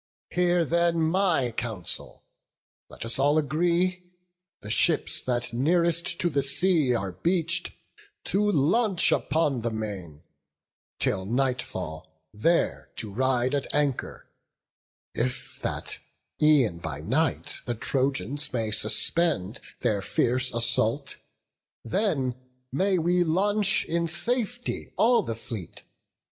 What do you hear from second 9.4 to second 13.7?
the main, till nightfall there To ride at